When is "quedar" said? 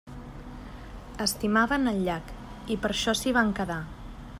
3.63-3.79